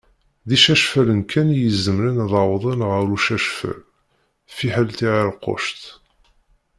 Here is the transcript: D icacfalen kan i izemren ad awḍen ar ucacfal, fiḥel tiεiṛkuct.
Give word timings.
D 0.47 0.49
icacfalen 0.55 1.21
kan 1.31 1.47
i 1.51 1.59
izemren 1.69 2.17
ad 2.25 2.33
awḍen 2.41 2.79
ar 2.95 3.05
ucacfal, 3.15 3.79
fiḥel 4.55 4.89
tiεiṛkuct. 4.97 5.81